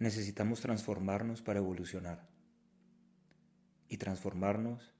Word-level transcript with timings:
necesitamos 0.00 0.62
transformarnos 0.62 1.42
para 1.42 1.58
evolucionar. 1.58 2.26
Y 3.86 3.98
transformarnos 3.98 4.94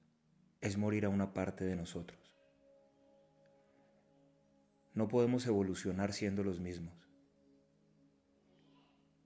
es 0.60 0.76
morir 0.76 1.06
a 1.06 1.08
una 1.08 1.32
parte 1.32 1.64
de 1.64 1.74
nosotros. 1.74 2.36
No 4.92 5.08
podemos 5.08 5.46
evolucionar 5.46 6.12
siendo 6.12 6.44
los 6.44 6.60
mismos. 6.60 7.08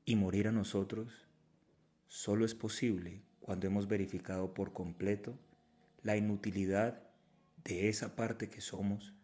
Y 0.04 0.14
morir 0.14 0.46
a 0.46 0.52
nosotros 0.52 1.28
solo 2.06 2.44
es 2.44 2.54
posible 2.54 3.24
cuando 3.40 3.66
hemos 3.66 3.88
verificado 3.88 4.54
por 4.54 4.72
completo 4.72 5.36
la 6.02 6.16
inutilidad 6.16 7.02
de 7.64 7.88
esa 7.88 8.14
parte 8.14 8.48
que 8.48 8.60
somos 8.60 9.14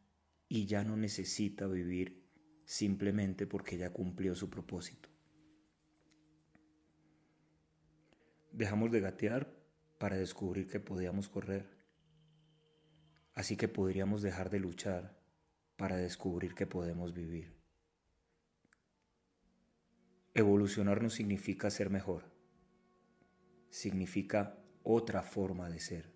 y 0.49 0.67
ya 0.67 0.83
no 0.83 0.97
necesita 0.97 1.69
vivir 1.69 2.29
simplemente 2.65 3.47
porque 3.47 3.77
ya 3.77 3.93
cumplió 3.93 4.35
su 4.35 4.51
propósito. 4.51 5.11
Dejamos 8.53 8.91
de 8.91 9.01
gatear 9.01 9.53
para 9.99 10.17
descubrir 10.17 10.67
que 10.67 10.81
podíamos 10.81 11.29
correr. 11.29 11.67
Así 13.35 13.57
que 13.57 13.69
podríamos 13.69 14.23
dejar 14.23 14.51
de 14.51 14.59
luchar 14.59 15.17
para 15.77 15.97
descubrir 15.97 16.55
que 16.55 16.67
podemos 16.67 17.15
vivir. 17.15 17.55
Evolucionar 20.35 21.03
no 21.03 21.11
significa 21.11 21.71
ser 21.71 21.91
mejor, 21.91 22.25
significa 23.69 24.59
otra 24.83 25.23
forma 25.23 25.69
de 25.69 25.81
ser. 25.81 26.13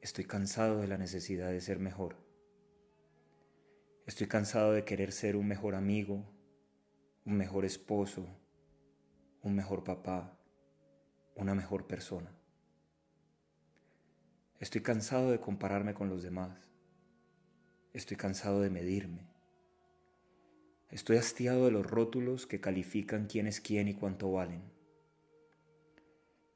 Estoy 0.00 0.24
cansado 0.24 0.80
de 0.80 0.88
la 0.88 0.98
necesidad 0.98 1.50
de 1.50 1.60
ser 1.60 1.78
mejor. 1.78 2.16
Estoy 4.06 4.26
cansado 4.26 4.72
de 4.72 4.84
querer 4.84 5.12
ser 5.12 5.36
un 5.36 5.46
mejor 5.46 5.74
amigo, 5.74 6.24
un 7.24 7.36
mejor 7.36 7.64
esposo, 7.64 8.26
un 9.42 9.54
mejor 9.54 9.84
papá, 9.84 10.38
una 11.34 11.54
mejor 11.54 11.86
persona. 11.86 12.30
Estoy 14.58 14.82
cansado 14.82 15.30
de 15.30 15.40
compararme 15.40 15.94
con 15.94 16.10
los 16.10 16.22
demás. 16.22 16.68
Estoy 17.94 18.18
cansado 18.18 18.60
de 18.60 18.68
medirme. 18.68 19.30
Estoy 20.90 21.16
hastiado 21.16 21.64
de 21.64 21.70
los 21.70 21.86
rótulos 21.86 22.46
que 22.46 22.60
califican 22.60 23.26
quién 23.26 23.46
es 23.46 23.60
quién 23.60 23.88
y 23.88 23.94
cuánto 23.94 24.30
valen. 24.32 24.62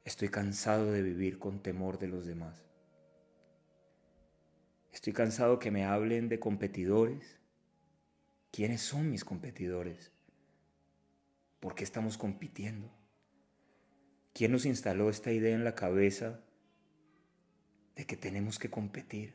Estoy 0.04 0.28
cansado 0.28 0.92
de 0.92 1.00
vivir 1.00 1.38
con 1.38 1.62
temor 1.62 1.98
de 1.98 2.08
los 2.08 2.26
demás. 2.26 2.66
Estoy 4.92 5.14
cansado 5.14 5.58
que 5.58 5.70
me 5.70 5.84
hablen 5.86 6.28
de 6.28 6.38
competidores. 6.38 7.38
¿Quiénes 8.50 8.82
son 8.82 9.10
mis 9.10 9.24
competidores? 9.24 10.12
¿Por 11.64 11.74
qué 11.74 11.82
estamos 11.82 12.18
compitiendo? 12.18 12.92
¿Quién 14.34 14.52
nos 14.52 14.66
instaló 14.66 15.08
esta 15.08 15.32
idea 15.32 15.54
en 15.54 15.64
la 15.64 15.74
cabeza 15.74 16.42
de 17.96 18.04
que 18.04 18.18
tenemos 18.18 18.58
que 18.58 18.68
competir? 18.68 19.32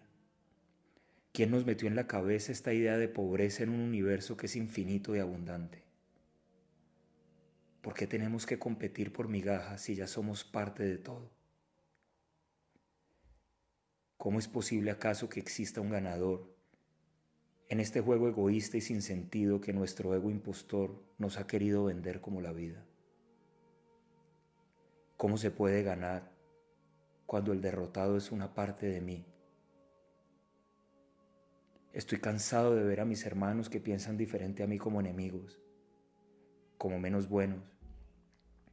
¿Quién 1.33 1.49
nos 1.49 1.65
metió 1.65 1.87
en 1.87 1.95
la 1.95 2.05
cabeza 2.05 2.51
esta 2.51 2.71
idea 2.71 2.99
de 2.99 3.07
pobreza 3.07 3.63
en 3.63 3.69
un 3.69 3.79
universo 3.79 4.37
que 4.37 4.45
es 4.45 4.55
infinito 4.55 5.15
y 5.15 5.19
abundante? 5.19 5.81
¿Por 7.81 7.95
qué 7.95 8.05
tenemos 8.05 8.45
que 8.45 8.59
competir 8.59 9.11
por 9.11 9.27
migajas 9.27 9.81
si 9.81 9.95
ya 9.95 10.05
somos 10.05 10.43
parte 10.43 10.83
de 10.83 10.99
todo? 10.99 11.31
¿Cómo 14.17 14.37
es 14.37 14.47
posible 14.47 14.91
acaso 14.91 15.29
que 15.29 15.39
exista 15.39 15.81
un 15.81 15.89
ganador 15.89 16.58
en 17.69 17.79
este 17.79 18.01
juego 18.01 18.27
egoísta 18.27 18.77
y 18.77 18.81
sin 18.81 19.03
sentido 19.03 19.61
que 19.61 19.73
nuestro 19.73 20.15
ego 20.15 20.31
impostor 20.31 21.03
nos 21.19 21.37
ha 21.37 21.45
querido 21.45 21.85
vender 21.85 22.19
como 22.19 22.41
la 22.41 22.51
vida. 22.51 22.83
¿Cómo 25.17 25.37
se 25.37 25.51
puede 25.51 25.83
ganar 25.83 26.31
cuando 27.27 27.53
el 27.53 27.61
derrotado 27.61 28.17
es 28.17 28.31
una 28.31 28.55
parte 28.55 28.87
de 28.87 29.01
mí? 29.01 29.23
Estoy 31.93 32.19
cansado 32.19 32.75
de 32.75 32.83
ver 32.83 33.01
a 33.01 33.05
mis 33.05 33.25
hermanos 33.25 33.69
que 33.69 33.79
piensan 33.79 34.17
diferente 34.17 34.63
a 34.63 34.67
mí 34.67 34.79
como 34.79 34.99
enemigos, 34.99 35.59
como 36.77 36.97
menos 36.97 37.29
buenos, 37.29 37.63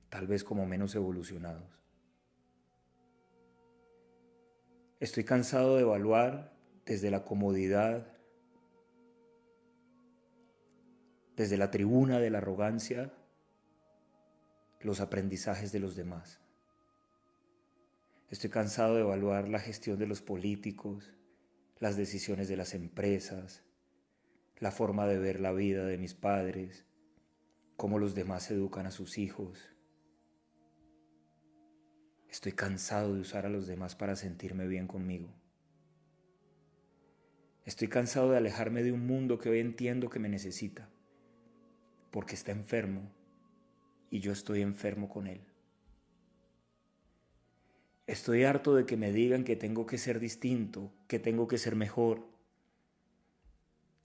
tal 0.08 0.26
vez 0.26 0.42
como 0.42 0.64
menos 0.66 0.94
evolucionados. 0.94 1.82
Estoy 5.00 5.24
cansado 5.24 5.76
de 5.76 5.82
evaluar 5.82 6.54
desde 6.86 7.10
la 7.10 7.24
comodidad 7.24 8.15
desde 11.36 11.58
la 11.58 11.70
tribuna 11.70 12.18
de 12.18 12.30
la 12.30 12.38
arrogancia 12.38 13.12
los 14.80 15.00
aprendizajes 15.00 15.70
de 15.70 15.80
los 15.80 15.94
demás. 15.94 16.40
Estoy 18.30 18.50
cansado 18.50 18.94
de 18.94 19.02
evaluar 19.02 19.48
la 19.48 19.58
gestión 19.58 19.98
de 19.98 20.06
los 20.06 20.22
políticos, 20.22 21.12
las 21.78 21.96
decisiones 21.96 22.48
de 22.48 22.56
las 22.56 22.74
empresas, 22.74 23.62
la 24.58 24.70
forma 24.70 25.06
de 25.06 25.18
ver 25.18 25.40
la 25.40 25.52
vida 25.52 25.84
de 25.84 25.98
mis 25.98 26.14
padres, 26.14 26.86
cómo 27.76 27.98
los 27.98 28.14
demás 28.14 28.50
educan 28.50 28.86
a 28.86 28.90
sus 28.90 29.18
hijos. 29.18 29.76
Estoy 32.30 32.52
cansado 32.52 33.14
de 33.14 33.20
usar 33.20 33.44
a 33.44 33.50
los 33.50 33.66
demás 33.66 33.94
para 33.94 34.16
sentirme 34.16 34.66
bien 34.66 34.86
conmigo. 34.86 35.34
Estoy 37.64 37.88
cansado 37.88 38.30
de 38.30 38.38
alejarme 38.38 38.82
de 38.82 38.92
un 38.92 39.06
mundo 39.06 39.38
que 39.38 39.50
hoy 39.50 39.60
entiendo 39.60 40.08
que 40.08 40.18
me 40.18 40.28
necesita 40.28 40.88
porque 42.16 42.34
está 42.34 42.50
enfermo 42.50 43.12
y 44.08 44.20
yo 44.20 44.32
estoy 44.32 44.62
enfermo 44.62 45.06
con 45.06 45.26
él. 45.26 45.42
Estoy 48.06 48.44
harto 48.44 48.74
de 48.74 48.86
que 48.86 48.96
me 48.96 49.12
digan 49.12 49.44
que 49.44 49.54
tengo 49.54 49.84
que 49.84 49.98
ser 49.98 50.18
distinto, 50.18 50.90
que 51.08 51.18
tengo 51.18 51.46
que 51.46 51.58
ser 51.58 51.76
mejor. 51.76 52.26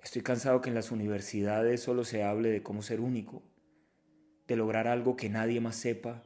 Estoy 0.04 0.24
cansado 0.24 0.60
que 0.60 0.68
en 0.68 0.76
las 0.76 0.92
universidades 0.92 1.84
solo 1.84 2.04
se 2.04 2.22
hable 2.22 2.50
de 2.50 2.62
cómo 2.62 2.82
ser 2.82 3.00
único, 3.00 3.44
de 4.46 4.58
lograr 4.58 4.90
algo 4.90 5.16
que 5.16 5.30
nadie 5.30 5.62
más 5.62 5.78
sepa 5.78 6.22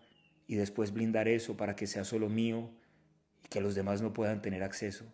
y 0.47 0.56
después 0.56 0.91
blindar 0.91 1.28
eso 1.28 1.56
para 1.56 1.75
que 1.75 1.85
sea 1.85 2.03
solo 2.03 2.29
mío 2.29 2.72
y 3.44 3.47
que 3.47 3.62
los 3.62 3.75
demás 3.75 4.02
no 4.02 4.12
puedan 4.12 4.41
tener 4.41 4.63
acceso. 4.63 5.06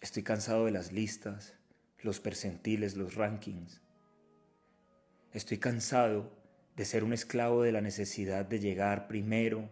Estoy 0.00 0.22
cansado 0.22 0.64
de 0.64 0.70
las 0.70 0.92
listas, 0.92 1.58
los 1.98 2.20
percentiles, 2.20 2.96
los 2.96 3.16
rankings. 3.16 3.83
Estoy 5.34 5.58
cansado 5.58 6.30
de 6.76 6.84
ser 6.84 7.02
un 7.02 7.12
esclavo 7.12 7.64
de 7.64 7.72
la 7.72 7.80
necesidad 7.80 8.46
de 8.46 8.60
llegar 8.60 9.08
primero, 9.08 9.68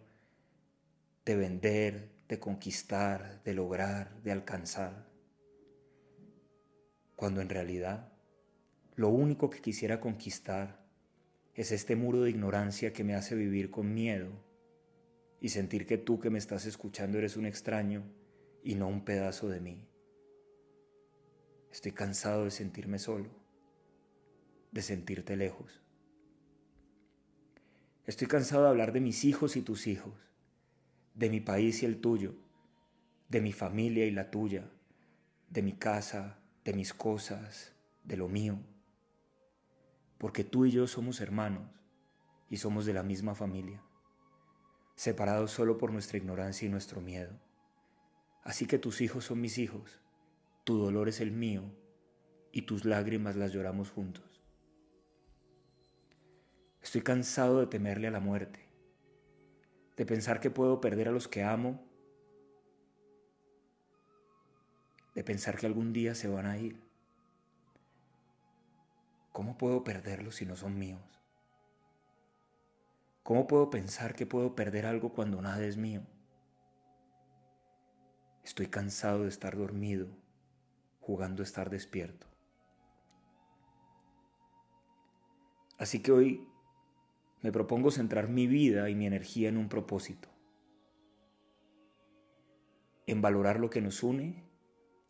de 1.24 1.36
vender, 1.36 2.10
de 2.26 2.40
conquistar, 2.40 3.40
de 3.44 3.54
lograr, 3.54 4.20
de 4.24 4.32
alcanzar. 4.32 5.06
Cuando 7.14 7.40
en 7.40 7.48
realidad 7.48 8.12
lo 8.96 9.10
único 9.10 9.50
que 9.50 9.60
quisiera 9.60 10.00
conquistar 10.00 10.84
es 11.54 11.70
este 11.70 11.94
muro 11.94 12.22
de 12.22 12.30
ignorancia 12.30 12.92
que 12.92 13.04
me 13.04 13.14
hace 13.14 13.36
vivir 13.36 13.70
con 13.70 13.94
miedo 13.94 14.32
y 15.40 15.50
sentir 15.50 15.86
que 15.86 15.96
tú 15.96 16.18
que 16.18 16.30
me 16.30 16.40
estás 16.40 16.66
escuchando 16.66 17.18
eres 17.18 17.36
un 17.36 17.46
extraño 17.46 18.02
y 18.64 18.74
no 18.74 18.88
un 18.88 19.04
pedazo 19.04 19.48
de 19.48 19.60
mí. 19.60 19.86
Estoy 21.70 21.92
cansado 21.92 22.46
de 22.46 22.50
sentirme 22.50 22.98
solo 22.98 23.41
de 24.72 24.82
sentirte 24.82 25.36
lejos. 25.36 25.80
Estoy 28.04 28.26
cansado 28.26 28.64
de 28.64 28.70
hablar 28.70 28.92
de 28.92 29.00
mis 29.00 29.24
hijos 29.24 29.56
y 29.56 29.62
tus 29.62 29.86
hijos, 29.86 30.14
de 31.14 31.30
mi 31.30 31.40
país 31.40 31.82
y 31.82 31.86
el 31.86 32.00
tuyo, 32.00 32.34
de 33.28 33.40
mi 33.40 33.52
familia 33.52 34.06
y 34.06 34.10
la 34.10 34.30
tuya, 34.30 34.68
de 35.50 35.62
mi 35.62 35.74
casa, 35.74 36.38
de 36.64 36.72
mis 36.72 36.92
cosas, 36.94 37.72
de 38.02 38.16
lo 38.16 38.28
mío. 38.28 38.58
Porque 40.18 40.42
tú 40.42 40.64
y 40.64 40.70
yo 40.70 40.86
somos 40.86 41.20
hermanos 41.20 41.68
y 42.48 42.56
somos 42.56 42.86
de 42.86 42.94
la 42.94 43.02
misma 43.02 43.34
familia, 43.34 43.82
separados 44.96 45.50
solo 45.50 45.78
por 45.78 45.92
nuestra 45.92 46.18
ignorancia 46.18 46.66
y 46.66 46.70
nuestro 46.70 47.00
miedo. 47.00 47.38
Así 48.42 48.66
que 48.66 48.78
tus 48.78 49.00
hijos 49.00 49.26
son 49.26 49.40
mis 49.40 49.58
hijos, 49.58 50.00
tu 50.64 50.78
dolor 50.78 51.08
es 51.08 51.20
el 51.20 51.30
mío 51.30 51.62
y 52.52 52.62
tus 52.62 52.84
lágrimas 52.84 53.36
las 53.36 53.52
lloramos 53.52 53.90
juntos. 53.90 54.31
Estoy 56.82 57.02
cansado 57.02 57.60
de 57.60 57.66
temerle 57.68 58.08
a 58.08 58.10
la 58.10 58.20
muerte, 58.20 58.60
de 59.96 60.04
pensar 60.04 60.40
que 60.40 60.50
puedo 60.50 60.80
perder 60.80 61.08
a 61.08 61.12
los 61.12 61.28
que 61.28 61.44
amo, 61.44 61.80
de 65.14 65.22
pensar 65.22 65.56
que 65.56 65.66
algún 65.66 65.92
día 65.92 66.14
se 66.14 66.28
van 66.28 66.46
a 66.46 66.58
ir. 66.58 66.82
¿Cómo 69.30 69.56
puedo 69.56 69.84
perderlos 69.84 70.36
si 70.36 70.44
no 70.44 70.56
son 70.56 70.78
míos? 70.78 71.00
¿Cómo 73.22 73.46
puedo 73.46 73.70
pensar 73.70 74.14
que 74.14 74.26
puedo 74.26 74.56
perder 74.56 74.84
algo 74.84 75.12
cuando 75.12 75.40
nada 75.40 75.64
es 75.64 75.76
mío? 75.76 76.02
Estoy 78.42 78.66
cansado 78.66 79.22
de 79.22 79.28
estar 79.28 79.56
dormido, 79.56 80.08
jugando 81.00 81.42
a 81.42 81.44
estar 81.44 81.70
despierto. 81.70 82.26
Así 85.78 86.02
que 86.02 86.12
hoy 86.12 86.51
me 87.42 87.52
propongo 87.52 87.90
centrar 87.90 88.28
mi 88.28 88.46
vida 88.46 88.88
y 88.88 88.94
mi 88.94 89.06
energía 89.06 89.48
en 89.48 89.56
un 89.56 89.68
propósito, 89.68 90.28
en 93.06 93.20
valorar 93.20 93.58
lo 93.58 93.68
que 93.68 93.80
nos 93.80 94.02
une 94.02 94.44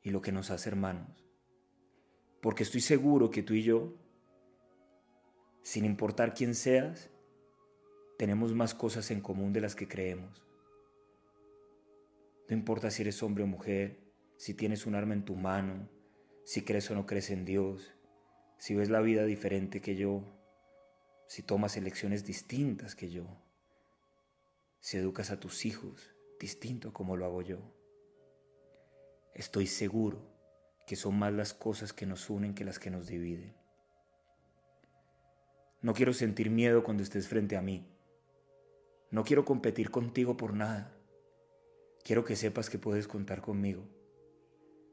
y 0.02 0.11
lo 0.11 0.23
que 0.23 0.32
nos 0.32 0.50
hace 0.50 0.70
hermanos. 0.70 1.29
Porque 2.40 2.62
estoy 2.62 2.81
seguro 2.81 3.31
que 3.31 3.43
tú 3.43 3.55
y 3.55 3.62
yo, 3.62 3.94
sin 5.62 5.84
importar 5.84 6.34
quién 6.34 6.55
seas, 6.55 7.11
tenemos 8.19 8.55
más 8.55 8.75
cosas 8.75 9.11
en 9.11 9.20
común 9.20 9.52
de 9.52 9.61
las 9.61 9.75
que 9.75 9.87
creemos. 9.87 10.44
No 12.49 12.56
importa 12.56 12.90
si 12.90 13.02
eres 13.02 13.23
hombre 13.23 13.44
o 13.44 13.46
mujer, 13.46 14.00
si 14.37 14.55
tienes 14.55 14.87
un 14.87 14.94
arma 14.94 15.14
en 15.14 15.25
tu 15.25 15.37
mano, 15.37 15.88
si 16.44 16.62
crees 16.62 16.90
o 16.90 16.94
no 16.94 17.06
crees 17.06 17.31
en 17.31 17.44
Dios, 17.44 17.94
si 18.58 18.75
ves 18.75 18.90
la 18.90 19.00
vida 19.00 19.25
diferente 19.25 19.81
que 19.81 19.96
yo, 19.96 20.42
si 21.32 21.43
tomas 21.43 21.79
elecciones 21.79 22.26
distintas 22.26 22.94
que 22.94 23.08
yo, 23.08 23.25
si 24.81 24.99
educas 24.99 25.31
a 25.31 25.40
tus 25.40 25.64
hijos 25.64 26.11
distinto 26.38 26.93
como 26.93 27.17
lo 27.17 27.25
hago 27.25 27.40
yo. 27.40 27.58
Estoy 29.32 29.67
seguro 29.67 30.19
que 30.87 30.94
son 30.94 31.19
más 31.19 31.32
las 31.32 31.55
cosas 31.55 31.94
que 31.94 32.05
nos 32.05 32.29
unen 32.29 32.55
que 32.55 32.67
las 32.67 32.79
que 32.79 32.90
nos 32.90 33.06
dividen. 33.06 33.56
No 35.81 35.94
quiero 35.94 36.12
sentir 36.12 36.50
miedo 36.50 36.84
cuando 36.84 37.02
estés 37.02 37.29
frente 37.29 37.56
a 37.56 37.62
mí. 37.62 37.88
No 39.11 39.25
quiero 39.25 39.46
competir 39.46 39.90
contigo 39.90 40.37
por 40.37 40.52
nada. 40.52 40.94
Quiero 42.05 42.26
que 42.26 42.37
sepas 42.37 42.69
que 42.69 42.78
puedes 42.78 43.08
contar 43.08 43.40
conmigo. 43.40 43.88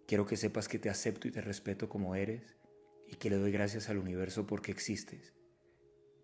Quiero 0.08 0.26
que 0.26 0.38
sepas 0.38 0.70
que 0.70 0.80
te 0.80 0.90
acepto 0.90 1.28
y 1.28 1.32
te 1.32 1.42
respeto 1.42 1.90
como 1.90 2.16
eres 2.16 2.56
y 3.10 3.18
que 3.18 3.30
le 3.30 3.36
doy 3.36 3.52
gracias 3.52 3.90
al 3.90 3.98
universo 3.98 4.48
porque 4.48 4.72
existes 4.72 5.34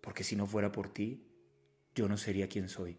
porque 0.06 0.22
si 0.22 0.36
no 0.36 0.46
fuera 0.46 0.70
por 0.70 0.88
ti, 0.88 1.26
yo 1.92 2.06
no 2.06 2.16
sería 2.16 2.48
quien 2.48 2.68
soy. 2.68 2.96